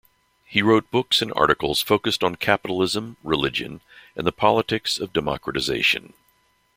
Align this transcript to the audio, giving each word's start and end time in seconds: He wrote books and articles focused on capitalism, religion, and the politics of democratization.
He 0.45 0.63
wrote 0.63 0.89
books 0.89 1.21
and 1.21 1.31
articles 1.35 1.83
focused 1.83 2.23
on 2.23 2.37
capitalism, 2.37 3.17
religion, 3.23 3.81
and 4.15 4.25
the 4.25 4.31
politics 4.31 4.99
of 4.99 5.13
democratization. 5.13 6.13